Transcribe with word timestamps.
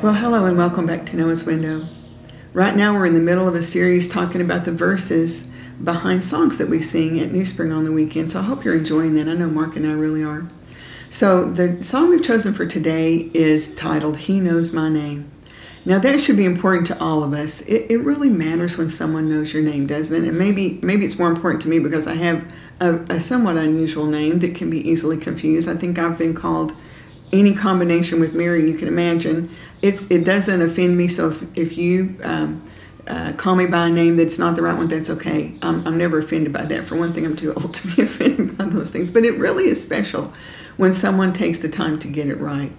Well, 0.00 0.14
hello 0.14 0.44
and 0.44 0.56
welcome 0.56 0.86
back 0.86 1.06
to 1.06 1.16
Noah's 1.16 1.42
Window. 1.42 1.88
Right 2.52 2.76
now, 2.76 2.94
we're 2.94 3.06
in 3.06 3.14
the 3.14 3.20
middle 3.20 3.48
of 3.48 3.56
a 3.56 3.64
series 3.64 4.06
talking 4.06 4.40
about 4.40 4.64
the 4.64 4.70
verses 4.70 5.50
behind 5.82 6.22
songs 6.22 6.56
that 6.58 6.68
we 6.68 6.80
sing 6.80 7.18
at 7.18 7.32
New 7.32 7.44
Spring 7.44 7.72
on 7.72 7.82
the 7.82 7.90
weekend. 7.90 8.30
So 8.30 8.38
I 8.38 8.44
hope 8.44 8.64
you're 8.64 8.76
enjoying 8.76 9.14
that. 9.14 9.26
I 9.26 9.34
know 9.34 9.50
Mark 9.50 9.74
and 9.74 9.84
I 9.84 9.90
really 9.90 10.22
are. 10.22 10.46
So 11.10 11.50
the 11.50 11.82
song 11.82 12.10
we've 12.10 12.22
chosen 12.22 12.54
for 12.54 12.64
today 12.64 13.28
is 13.34 13.74
titled 13.74 14.18
He 14.18 14.38
Knows 14.38 14.72
My 14.72 14.88
Name. 14.88 15.28
Now 15.84 15.98
that 15.98 16.20
should 16.20 16.36
be 16.36 16.44
important 16.44 16.86
to 16.86 17.02
all 17.02 17.24
of 17.24 17.32
us. 17.32 17.62
It, 17.62 17.90
it 17.90 17.98
really 17.98 18.30
matters 18.30 18.78
when 18.78 18.88
someone 18.88 19.28
knows 19.28 19.52
your 19.52 19.64
name, 19.64 19.88
doesn't 19.88 20.14
it? 20.14 20.28
And 20.28 20.38
maybe 20.38 20.78
maybe 20.80 21.06
it's 21.06 21.18
more 21.18 21.28
important 21.28 21.60
to 21.62 21.68
me 21.68 21.80
because 21.80 22.06
I 22.06 22.14
have 22.14 22.48
a, 22.80 22.94
a 23.14 23.20
somewhat 23.20 23.56
unusual 23.56 24.06
name 24.06 24.38
that 24.38 24.54
can 24.54 24.70
be 24.70 24.88
easily 24.88 25.16
confused. 25.16 25.68
I 25.68 25.74
think 25.74 25.98
I've 25.98 26.16
been 26.16 26.34
called 26.34 26.72
any 27.32 27.54
combination 27.54 28.20
with 28.20 28.34
Mary 28.34 28.70
you 28.70 28.76
can 28.76 28.88
imagine 28.88 29.54
it's 29.82 30.04
it 30.10 30.24
doesn't 30.24 30.60
offend 30.60 30.96
me. 30.96 31.08
So 31.08 31.30
if, 31.30 31.44
if 31.56 31.78
you 31.78 32.16
um, 32.24 32.68
uh, 33.06 33.32
call 33.36 33.54
me 33.54 33.66
by 33.66 33.86
a 33.86 33.90
name 33.90 34.16
that's 34.16 34.38
not 34.38 34.56
the 34.56 34.62
right 34.62 34.76
one, 34.76 34.88
that's 34.88 35.10
okay. 35.10 35.54
I'm, 35.62 35.86
I'm 35.86 35.96
never 35.96 36.18
offended 36.18 36.52
by 36.52 36.64
that. 36.66 36.84
For 36.84 36.96
one 36.96 37.12
thing, 37.12 37.24
I'm 37.24 37.36
too 37.36 37.54
old 37.54 37.74
to 37.74 37.96
be 37.96 38.02
offended 38.02 38.58
by 38.58 38.64
those 38.66 38.90
things. 38.90 39.10
But 39.10 39.24
it 39.24 39.38
really 39.38 39.68
is 39.68 39.82
special 39.82 40.32
when 40.76 40.92
someone 40.92 41.32
takes 41.32 41.58
the 41.58 41.68
time 41.68 41.98
to 42.00 42.08
get 42.08 42.28
it 42.28 42.38
right. 42.38 42.72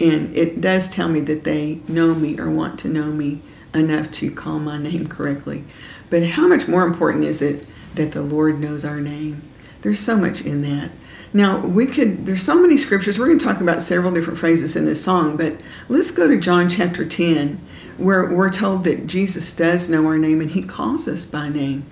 And 0.00 0.34
it 0.36 0.60
does 0.60 0.88
tell 0.88 1.08
me 1.08 1.20
that 1.20 1.44
they 1.44 1.80
know 1.86 2.14
me 2.14 2.38
or 2.38 2.50
want 2.50 2.78
to 2.80 2.88
know 2.88 3.06
me 3.06 3.42
enough 3.74 4.10
to 4.12 4.30
call 4.30 4.58
my 4.58 4.78
name 4.78 5.06
correctly. 5.06 5.64
But 6.08 6.26
how 6.26 6.48
much 6.48 6.66
more 6.66 6.84
important 6.84 7.24
is 7.24 7.42
it 7.42 7.66
that 7.94 8.12
the 8.12 8.22
Lord 8.22 8.58
knows 8.58 8.84
our 8.84 9.00
name? 9.00 9.42
There's 9.82 10.00
so 10.00 10.16
much 10.16 10.40
in 10.40 10.62
that. 10.62 10.90
Now, 11.32 11.60
we 11.60 11.86
could, 11.86 12.26
there's 12.26 12.42
so 12.42 12.60
many 12.60 12.76
scriptures. 12.76 13.18
We're 13.18 13.26
going 13.26 13.38
to 13.38 13.44
talk 13.44 13.60
about 13.60 13.82
several 13.82 14.12
different 14.12 14.38
phrases 14.38 14.74
in 14.74 14.84
this 14.84 15.02
song, 15.02 15.36
but 15.36 15.62
let's 15.88 16.10
go 16.10 16.26
to 16.26 16.40
John 16.40 16.68
chapter 16.68 17.04
10, 17.04 17.60
where 17.98 18.24
we're 18.24 18.50
told 18.50 18.82
that 18.84 19.06
Jesus 19.06 19.52
does 19.52 19.88
know 19.88 20.06
our 20.06 20.18
name 20.18 20.40
and 20.40 20.50
he 20.50 20.62
calls 20.62 21.06
us 21.06 21.26
by 21.26 21.48
name. 21.48 21.86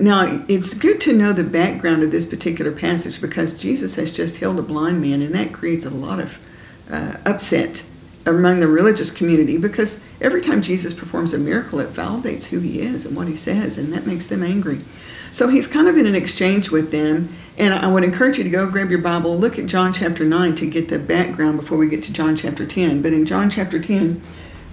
Now, 0.00 0.44
it's 0.48 0.74
good 0.74 1.00
to 1.02 1.12
know 1.12 1.32
the 1.32 1.44
background 1.44 2.02
of 2.02 2.10
this 2.10 2.26
particular 2.26 2.72
passage 2.72 3.20
because 3.20 3.54
Jesus 3.54 3.94
has 3.94 4.12
just 4.12 4.36
healed 4.36 4.58
a 4.58 4.62
blind 4.62 5.00
man, 5.00 5.22
and 5.22 5.34
that 5.34 5.52
creates 5.52 5.86
a 5.86 5.90
lot 5.90 6.20
of 6.20 6.38
uh, 6.90 7.14
upset 7.24 7.84
among 8.26 8.60
the 8.60 8.68
religious 8.68 9.10
community 9.10 9.56
because 9.56 10.04
every 10.20 10.40
time 10.40 10.62
Jesus 10.62 10.92
performs 10.92 11.32
a 11.32 11.38
miracle, 11.38 11.78
it 11.78 11.92
validates 11.92 12.44
who 12.44 12.58
he 12.58 12.80
is 12.80 13.06
and 13.06 13.16
what 13.16 13.28
he 13.28 13.36
says, 13.36 13.78
and 13.78 13.92
that 13.92 14.06
makes 14.06 14.26
them 14.26 14.42
angry. 14.42 14.80
So 15.30 15.48
he's 15.48 15.66
kind 15.66 15.88
of 15.88 15.96
in 15.96 16.06
an 16.06 16.14
exchange 16.14 16.70
with 16.70 16.90
them, 16.90 17.34
and 17.56 17.72
I 17.72 17.86
would 17.86 18.02
encourage 18.02 18.38
you 18.38 18.44
to 18.44 18.50
go 18.50 18.68
grab 18.68 18.90
your 18.90 18.98
Bible, 18.98 19.38
look 19.38 19.58
at 19.58 19.66
John 19.66 19.92
chapter 19.92 20.24
9 20.24 20.56
to 20.56 20.66
get 20.66 20.88
the 20.88 20.98
background 20.98 21.58
before 21.58 21.78
we 21.78 21.88
get 21.88 22.02
to 22.04 22.12
John 22.12 22.36
chapter 22.36 22.66
10. 22.66 23.00
But 23.00 23.12
in 23.12 23.26
John 23.26 23.48
chapter 23.48 23.78
10, 23.78 24.20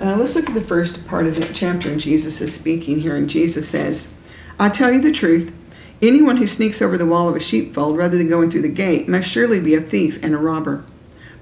uh, 0.00 0.16
let's 0.16 0.36
look 0.36 0.48
at 0.48 0.54
the 0.54 0.60
first 0.60 1.06
part 1.08 1.26
of 1.26 1.36
that 1.36 1.54
chapter, 1.54 1.90
and 1.90 2.00
Jesus 2.00 2.40
is 2.40 2.54
speaking 2.54 3.00
here, 3.00 3.16
and 3.16 3.28
Jesus 3.28 3.68
says, 3.68 4.14
I 4.58 4.68
tell 4.68 4.92
you 4.92 5.00
the 5.00 5.12
truth. 5.12 5.54
Anyone 6.00 6.36
who 6.36 6.46
sneaks 6.46 6.80
over 6.80 6.96
the 6.96 7.06
wall 7.06 7.28
of 7.28 7.34
a 7.34 7.40
sheepfold 7.40 7.96
rather 7.96 8.16
than 8.16 8.28
going 8.28 8.50
through 8.50 8.62
the 8.62 8.68
gate 8.68 9.08
must 9.08 9.28
surely 9.28 9.58
be 9.58 9.74
a 9.74 9.80
thief 9.80 10.22
and 10.22 10.32
a 10.32 10.38
robber. 10.38 10.84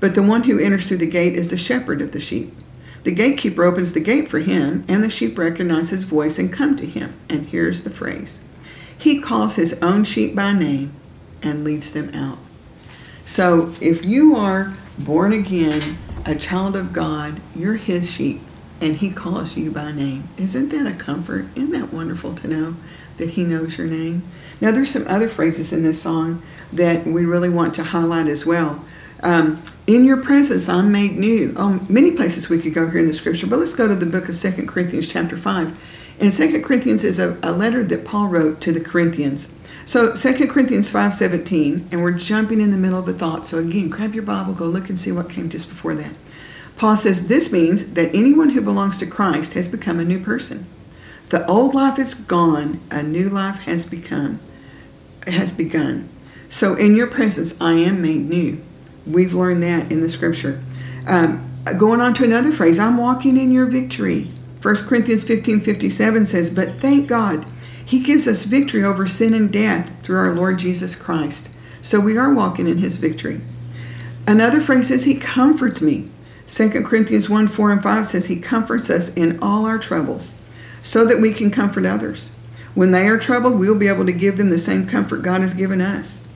But 0.00 0.14
the 0.14 0.22
one 0.22 0.44
who 0.44 0.58
enters 0.58 0.88
through 0.88 0.96
the 0.98 1.06
gate 1.06 1.34
is 1.34 1.50
the 1.50 1.58
shepherd 1.58 2.00
of 2.00 2.12
the 2.12 2.20
sheep. 2.20 2.54
The 3.04 3.10
gatekeeper 3.12 3.62
opens 3.62 3.92
the 3.92 4.00
gate 4.00 4.30
for 4.30 4.38
him, 4.38 4.86
and 4.88 5.04
the 5.04 5.10
sheep 5.10 5.36
recognize 5.36 5.90
his 5.90 6.04
voice 6.04 6.38
and 6.38 6.50
come 6.50 6.74
to 6.76 6.86
him. 6.86 7.12
And 7.28 7.46
here's 7.46 7.82
the 7.82 7.90
phrase 7.90 8.42
He 8.96 9.20
calls 9.20 9.56
his 9.56 9.74
own 9.82 10.04
sheep 10.04 10.34
by 10.34 10.52
name 10.52 10.92
and 11.46 11.64
leads 11.64 11.92
them 11.92 12.14
out. 12.14 12.38
So 13.24 13.72
if 13.80 14.04
you 14.04 14.36
are 14.36 14.74
born 14.98 15.32
again, 15.32 15.98
a 16.24 16.34
child 16.34 16.76
of 16.76 16.92
God, 16.92 17.40
you're 17.54 17.76
his 17.76 18.10
sheep, 18.10 18.40
and 18.80 18.96
he 18.96 19.10
calls 19.10 19.56
you 19.56 19.70
by 19.70 19.92
name. 19.92 20.28
Isn't 20.36 20.68
that 20.70 20.86
a 20.86 20.94
comfort? 20.94 21.46
Isn't 21.54 21.70
that 21.70 21.92
wonderful 21.92 22.34
to 22.34 22.48
know 22.48 22.74
that 23.16 23.30
he 23.30 23.44
knows 23.44 23.78
your 23.78 23.86
name? 23.86 24.22
Now, 24.60 24.70
there's 24.70 24.90
some 24.90 25.06
other 25.06 25.28
phrases 25.28 25.72
in 25.72 25.82
this 25.82 26.02
song 26.02 26.42
that 26.72 27.06
we 27.06 27.24
really 27.24 27.48
want 27.48 27.74
to 27.76 27.84
highlight 27.84 28.26
as 28.26 28.44
well. 28.44 28.84
Um, 29.22 29.62
in 29.86 30.04
your 30.04 30.16
presence, 30.16 30.68
I'm 30.68 30.90
made 30.90 31.16
new. 31.16 31.54
Oh, 31.56 31.84
many 31.88 32.10
places 32.10 32.48
we 32.48 32.60
could 32.60 32.74
go 32.74 32.90
here 32.90 33.00
in 33.00 33.06
the 33.06 33.14
scripture, 33.14 33.46
but 33.46 33.58
let's 33.58 33.74
go 33.74 33.86
to 33.86 33.94
the 33.94 34.06
book 34.06 34.28
of 34.28 34.36
Second 34.36 34.66
Corinthians, 34.66 35.08
chapter 35.08 35.36
5. 35.36 35.78
And 36.18 36.32
Second 36.32 36.64
Corinthians 36.64 37.04
is 37.04 37.18
a, 37.18 37.38
a 37.42 37.52
letter 37.52 37.84
that 37.84 38.04
Paul 38.04 38.28
wrote 38.28 38.60
to 38.62 38.72
the 38.72 38.80
Corinthians. 38.80 39.52
So 39.86 40.14
2 40.16 40.48
Corinthians 40.48 40.90
5.17, 40.90 41.92
and 41.92 42.02
we're 42.02 42.10
jumping 42.10 42.60
in 42.60 42.72
the 42.72 42.76
middle 42.76 42.98
of 42.98 43.06
a 43.06 43.12
thought. 43.12 43.46
So 43.46 43.58
again, 43.58 43.88
grab 43.88 44.14
your 44.14 44.24
Bible, 44.24 44.52
go 44.52 44.66
look 44.66 44.88
and 44.88 44.98
see 44.98 45.12
what 45.12 45.30
came 45.30 45.48
just 45.48 45.68
before 45.68 45.94
that. 45.94 46.12
Paul 46.76 46.96
says, 46.96 47.28
this 47.28 47.52
means 47.52 47.94
that 47.94 48.12
anyone 48.12 48.50
who 48.50 48.60
belongs 48.60 48.98
to 48.98 49.06
Christ 49.06 49.54
has 49.54 49.68
become 49.68 50.00
a 50.00 50.04
new 50.04 50.18
person. 50.18 50.66
The 51.28 51.46
old 51.46 51.72
life 51.72 52.00
is 52.00 52.14
gone, 52.14 52.80
a 52.90 53.02
new 53.02 53.28
life 53.28 53.60
has 53.60 53.86
become, 53.86 54.40
has 55.26 55.52
begun. 55.52 56.08
So 56.48 56.74
in 56.74 56.96
your 56.96 57.06
presence, 57.06 57.54
I 57.60 57.74
am 57.74 58.02
made 58.02 58.28
new. 58.28 58.60
We've 59.06 59.34
learned 59.34 59.62
that 59.62 59.92
in 59.92 60.00
the 60.00 60.10
scripture. 60.10 60.60
Um, 61.06 61.48
going 61.78 62.00
on 62.00 62.12
to 62.14 62.24
another 62.24 62.50
phrase, 62.50 62.80
I'm 62.80 62.96
walking 62.96 63.36
in 63.36 63.52
your 63.52 63.66
victory. 63.66 64.32
1 64.62 64.74
Corinthians 64.88 65.22
15 65.22 65.60
57 65.60 66.26
says, 66.26 66.50
But 66.50 66.80
thank 66.80 67.08
God, 67.08 67.46
He 67.86 68.00
gives 68.00 68.26
us 68.26 68.44
victory 68.44 68.84
over 68.84 69.06
sin 69.06 69.32
and 69.32 69.50
death 69.50 69.92
through 70.02 70.18
our 70.18 70.34
Lord 70.34 70.58
Jesus 70.58 70.96
Christ. 70.96 71.56
So 71.80 72.00
we 72.00 72.18
are 72.18 72.34
walking 72.34 72.66
in 72.66 72.78
His 72.78 72.98
victory. 72.98 73.40
Another 74.26 74.60
phrase 74.60 74.88
says, 74.88 75.04
He 75.04 75.14
comforts 75.14 75.80
me. 75.80 76.10
2 76.48 76.68
Corinthians 76.82 77.30
1 77.30 77.46
4 77.46 77.70
and 77.70 77.82
5 77.82 78.06
says, 78.06 78.26
He 78.26 78.40
comforts 78.40 78.90
us 78.90 79.14
in 79.14 79.38
all 79.40 79.66
our 79.66 79.78
troubles 79.78 80.34
so 80.82 81.04
that 81.04 81.20
we 81.20 81.32
can 81.32 81.50
comfort 81.52 81.86
others. 81.86 82.30
When 82.74 82.90
they 82.90 83.06
are 83.06 83.18
troubled, 83.18 83.58
we'll 83.58 83.78
be 83.78 83.88
able 83.88 84.04
to 84.04 84.12
give 84.12 84.36
them 84.36 84.50
the 84.50 84.58
same 84.58 84.86
comfort 84.86 85.22
God 85.22 85.40
has 85.40 85.54
given 85.54 85.80
us. 85.80 86.26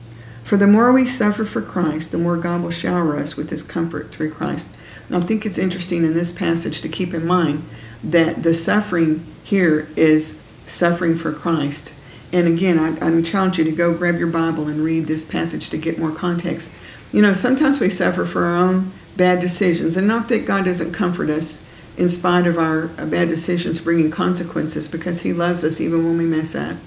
For 0.43 0.57
the 0.57 0.67
more 0.67 0.91
we 0.91 1.05
suffer 1.05 1.45
for 1.45 1.61
Christ, 1.61 2.11
the 2.11 2.17
more 2.17 2.37
God 2.37 2.63
will 2.63 2.71
shower 2.71 3.15
us 3.17 3.35
with 3.35 3.49
his 3.49 3.61
comfort 3.61 4.11
through 4.11 4.31
Christ. 4.31 4.75
I 5.11 5.19
think 5.19 5.45
it's 5.45 5.57
interesting 5.57 6.05
in 6.05 6.13
this 6.13 6.31
passage 6.31 6.81
to 6.81 6.89
keep 6.89 7.13
in 7.13 7.27
mind 7.27 7.63
that 8.03 8.43
the 8.43 8.53
suffering 8.53 9.25
here 9.43 9.89
is 9.95 10.43
suffering 10.71 11.15
for 11.15 11.33
Christ. 11.33 11.93
And 12.33 12.47
again, 12.47 12.79
I, 12.79 13.05
I 13.05 13.21
challenge 13.21 13.57
you 13.57 13.63
to 13.65 13.71
go 13.71 13.93
grab 13.93 14.17
your 14.17 14.27
Bible 14.27 14.67
and 14.67 14.83
read 14.83 15.05
this 15.05 15.25
passage 15.25 15.69
to 15.69 15.77
get 15.77 15.99
more 15.99 16.11
context. 16.11 16.71
You 17.11 17.21
know, 17.21 17.33
sometimes 17.33 17.79
we 17.79 17.89
suffer 17.89 18.25
for 18.25 18.45
our 18.45 18.55
own 18.55 18.91
bad 19.17 19.41
decisions, 19.41 19.97
and 19.97 20.07
not 20.07 20.29
that 20.29 20.45
God 20.45 20.65
doesn't 20.65 20.93
comfort 20.93 21.29
us 21.29 21.67
in 21.97 22.09
spite 22.09 22.47
of 22.47 22.57
our 22.57 22.89
uh, 22.97 23.05
bad 23.05 23.27
decisions 23.27 23.81
bringing 23.81 24.09
consequences 24.09 24.87
because 24.87 25.21
He 25.21 25.33
loves 25.33 25.63
us 25.63 25.81
even 25.81 26.05
when 26.05 26.17
we 26.17 26.25
mess 26.25 26.55
up. 26.55 26.77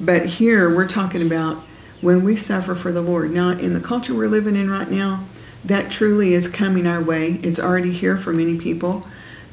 But 0.00 0.26
here 0.26 0.74
we're 0.74 0.88
talking 0.88 1.24
about 1.24 1.62
when 2.00 2.24
we 2.24 2.34
suffer 2.34 2.74
for 2.74 2.90
the 2.90 3.00
Lord. 3.00 3.30
Now, 3.30 3.50
in 3.50 3.74
the 3.74 3.80
culture 3.80 4.14
we're 4.14 4.28
living 4.28 4.56
in 4.56 4.68
right 4.68 4.90
now, 4.90 5.24
that 5.64 5.90
truly 5.90 6.34
is 6.34 6.48
coming 6.48 6.86
our 6.86 7.00
way. 7.00 7.34
It's 7.42 7.60
already 7.60 7.92
here 7.92 8.18
for 8.18 8.32
many 8.32 8.58
people. 8.58 9.06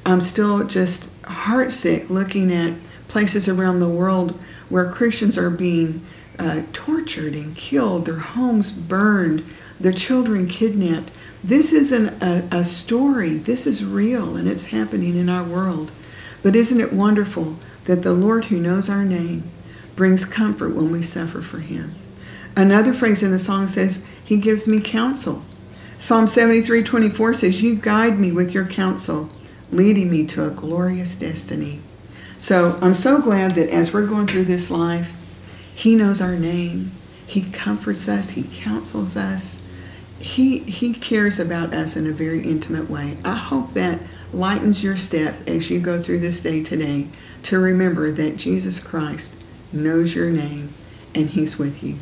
I'm 0.06 0.20
still 0.20 0.66
just 0.66 1.10
heartsick 1.22 2.10
looking 2.10 2.52
at 2.52 2.74
places 3.12 3.50
around 3.50 3.80
the 3.80 3.90
world 3.90 4.42
where 4.70 4.90
Christians 4.90 5.38
are 5.38 5.50
being 5.50 6.04
uh, 6.40 6.62
tortured 6.72 7.34
and 7.34 7.56
killed, 7.58 8.06
their 8.06 8.20
homes 8.20 8.72
burned, 8.72 9.44
their 9.80 9.92
children 9.92 10.48
kidnapped. 10.48 11.12
This 11.44 11.74
isn't 11.74 12.24
a, 12.24 12.48
a 12.52 12.64
story, 12.64 13.38
this 13.38 13.68
is 13.68 13.84
real 13.84 14.38
and 14.38 14.48
it's 14.48 14.68
happening 14.68 15.18
in 15.18 15.28
our 15.28 15.44
world. 15.44 15.92
But 16.42 16.56
isn't 16.56 16.80
it 16.80 16.94
wonderful 16.94 17.58
that 17.84 18.02
the 18.02 18.14
Lord, 18.14 18.46
who 18.46 18.58
knows 18.58 18.90
our 18.90 19.04
name, 19.04 19.44
brings 19.98 20.24
comfort 20.24 20.74
when 20.74 20.90
we 20.90 21.04
suffer 21.04 21.42
for 21.42 21.60
Him? 21.60 21.94
Another 22.56 22.94
phrase 22.94 23.22
in 23.22 23.32
the 23.32 23.40
song 23.40 23.68
says, 23.68 24.06
He 24.24 24.38
gives 24.38 24.70
me 24.70 24.80
counsel. 24.80 25.44
Psalm 26.00 26.28
73 26.28 26.82
24 26.82 27.34
says, 27.34 27.62
You 27.62 27.76
guide 27.76 28.18
me 28.18 28.32
with 28.32 28.54
your 28.54 28.66
counsel, 28.66 29.30
leading 29.70 30.10
me 30.10 30.26
to 30.28 30.46
a 30.46 30.50
glorious 30.50 31.18
destiny. 31.18 31.82
So 32.42 32.80
I'm 32.82 32.96
so 32.96 33.22
glad 33.22 33.52
that 33.52 33.70
as 33.70 33.94
we're 33.94 34.08
going 34.08 34.26
through 34.26 34.46
this 34.46 34.72
life, 34.72 35.14
He 35.76 35.96
knows 35.96 36.22
our 36.22 36.36
name. 36.36 36.92
He 37.28 37.44
comforts 37.44 38.10
us. 38.10 38.32
He 38.32 38.42
counsels 38.42 39.16
us. 39.16 39.62
He, 40.18 40.58
he 40.58 40.96
cares 40.96 41.40
about 41.40 41.72
us 41.72 41.96
in 41.96 42.08
a 42.08 42.12
very 42.12 42.42
intimate 42.42 42.90
way. 42.90 43.18
I 43.24 43.36
hope 43.36 43.76
that 43.76 44.00
lightens 44.34 44.84
your 44.84 44.98
step 44.98 45.36
as 45.48 45.70
you 45.70 45.80
go 45.80 46.02
through 46.02 46.22
this 46.22 46.42
day 46.42 46.64
today 46.64 47.10
to 47.44 47.60
remember 47.60 48.10
that 48.10 48.38
Jesus 48.38 48.80
Christ 48.80 49.36
knows 49.72 50.16
your 50.16 50.32
name 50.32 50.74
and 51.14 51.30
He's 51.30 51.60
with 51.60 51.84
you. 51.84 51.98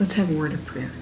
Let's 0.00 0.14
have 0.14 0.30
a 0.30 0.38
word 0.38 0.54
of 0.54 0.64
prayer. 0.64 0.92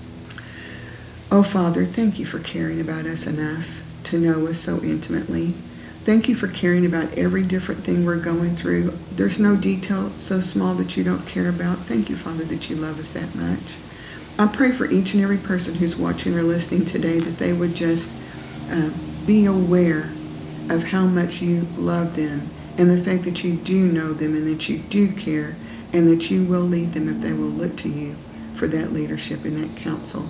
Oh, 1.31 1.45
Father, 1.45 1.87
thank 1.87 2.19
you 2.19 2.27
for 2.27 2.41
caring 2.41 2.81
about 2.81 3.07
us 3.07 3.29
enough 3.29 3.81
to 4.03 4.19
know 4.19 4.49
us 4.49 4.59
so 4.59 4.83
intimately. 4.83 5.55
Thank 6.05 6.29
you 6.29 6.35
for 6.35 6.49
caring 6.49 6.85
about 6.85 7.17
every 7.17 7.45
different 7.45 7.85
thing 7.85 8.05
we're 8.05 8.17
going 8.17 8.57
through. 8.57 8.99
There's 9.13 9.39
no 9.39 9.55
detail 9.55 10.11
so 10.19 10.41
small 10.41 10.75
that 10.75 10.97
you 10.97 11.05
don't 11.05 11.25
care 11.29 11.49
about. 11.49 11.79
Thank 11.81 12.11
you, 12.11 12.17
Father, 12.17 12.45
that 12.47 12.69
you 12.69 12.75
love 12.75 12.99
us 12.99 13.13
that 13.13 13.37
much. 13.37 13.77
I 14.37 14.49
pray 14.49 14.73
for 14.73 14.91
each 14.91 15.15
and 15.15 15.23
every 15.23 15.39
person 15.39 15.77
who's 15.77 15.95
watching 15.95 16.35
or 16.37 16.43
listening 16.43 16.87
today 16.87 17.21
that 17.21 17.39
they 17.39 17.53
would 17.53 17.77
just 17.77 18.13
uh, 18.69 18.91
be 19.27 19.47
aware 19.47 20.11
of 20.71 20.83
how 20.83 21.07
much 21.07 21.41
you 21.41 21.69
love 21.77 22.17
them 22.17 22.51
and 22.77 22.91
the 22.91 23.01
fact 23.01 23.23
that 23.23 23.45
you 23.45 23.55
do 23.55 23.87
know 23.87 24.13
them 24.13 24.35
and 24.35 24.47
that 24.49 24.69
you 24.69 24.79
do 24.79 25.13
care 25.13 25.55
and 25.93 26.09
that 26.09 26.33
you 26.33 26.43
will 26.43 26.63
lead 26.63 26.95
them 26.95 27.09
if 27.09 27.21
they 27.21 27.33
will 27.33 27.45
look 27.45 27.77
to 27.77 27.89
you 27.89 28.17
for 28.57 28.67
that 28.67 28.93
leadership 28.93 29.45
and 29.45 29.57
that 29.57 29.77
counsel. 29.81 30.29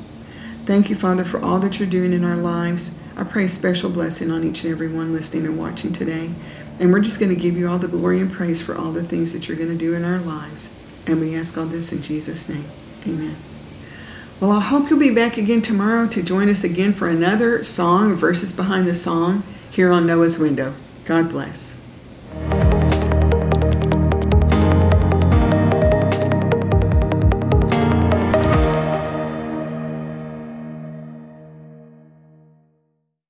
Thank 0.65 0.91
you, 0.91 0.97
Father, 0.97 1.25
for 1.25 1.43
all 1.43 1.59
that 1.59 1.81
you're 1.81 1.89
doing 1.89 2.13
in 2.13 2.25
our 2.25 2.37
lives. 2.37 2.97
I 3.17 3.25
pray 3.25 3.45
a 3.45 3.49
special 3.49 3.91
blessing 3.91 4.31
on 4.31 4.45
each 4.45 4.63
and 4.63 4.73
every 4.73 4.89
one 4.89 5.13
listening 5.13 5.45
and 5.45 5.59
watching 5.59 5.93
today. 5.93 6.31
And 6.79 6.93
we're 6.93 7.01
just 7.01 7.19
going 7.19 7.35
to 7.35 7.41
give 7.41 7.57
you 7.57 7.69
all 7.69 7.79
the 7.79 7.89
glory 7.89 8.21
and 8.21 8.33
praise 8.33 8.63
for 8.63 8.77
all 8.77 8.93
the 8.93 9.03
things 9.03 9.33
that 9.33 9.49
you're 9.49 9.57
going 9.57 9.71
to 9.71 9.75
do 9.75 9.95
in 9.95 10.05
our 10.05 10.21
lives. 10.21 10.73
And 11.07 11.21
we 11.21 11.35
ask 11.35 11.59
all 11.59 11.67
this 11.67 11.93
in 11.93 12.01
Jesus' 12.01 12.49
name. 12.49 12.67
Amen. 13.05 13.37
Well, 14.39 14.53
I 14.53 14.61
hope 14.61 14.89
you'll 14.89 15.01
be 15.01 15.15
back 15.15 15.37
again 15.37 15.63
tomorrow 15.63 16.07
to 16.07 16.23
join 16.23 16.49
us 16.49 16.63
again 16.63 16.93
for 16.93 17.09
another 17.09 17.65
song, 17.65 18.15
verses 18.15 18.53
behind 18.53 18.87
the 18.87 18.95
song, 18.95 19.43
here 19.71 19.91
on 19.91 20.07
Noah's 20.07 20.39
Window. 20.39 20.75
God 21.05 21.29
bless. 21.29 21.77